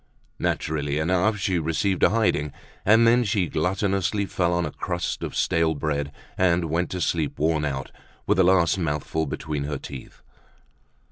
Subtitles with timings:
[0.39, 2.51] Naturally enough she received a hiding,
[2.83, 7.37] and then she gluttonously fell on a crust of stale bread and went to sleep,
[7.37, 7.91] worn out,
[8.25, 10.23] with the last mouthful between her teeth.